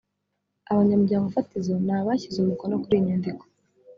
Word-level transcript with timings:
abanyamuryango 0.71 1.27
fatizo 1.35 1.73
ni 1.85 1.93
abashyize 1.97 2.37
umukono 2.41 2.73
kuri 2.81 2.93
iyi 2.97 3.05
nyandiko 3.07 3.43